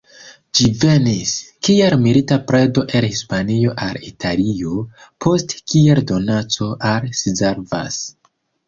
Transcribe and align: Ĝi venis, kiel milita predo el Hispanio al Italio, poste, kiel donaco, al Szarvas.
Ĝi 0.59 0.69
venis, 0.83 1.33
kiel 1.67 1.95
milita 2.05 2.39
predo 2.53 2.85
el 3.01 3.09
Hispanio 3.11 3.77
al 3.89 4.03
Italio, 4.11 4.75
poste, 5.27 5.63
kiel 5.73 6.07
donaco, 6.15 6.73
al 6.95 7.11
Szarvas. 7.25 8.05